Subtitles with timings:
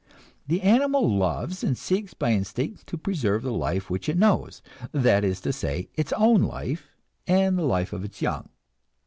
[0.47, 5.23] The animal loves and seeks by instinct to preserve the life which it knows that
[5.23, 6.89] is to say, its own life
[7.27, 8.49] and the life of its young.